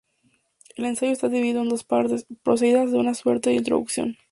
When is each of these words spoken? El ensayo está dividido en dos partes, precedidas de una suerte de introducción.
El 0.77 0.85
ensayo 0.85 1.11
está 1.11 1.29
dividido 1.29 1.61
en 1.61 1.69
dos 1.69 1.83
partes, 1.83 2.25
precedidas 2.41 2.91
de 2.91 2.97
una 2.97 3.13
suerte 3.13 3.51
de 3.51 3.57
introducción. 3.57 4.17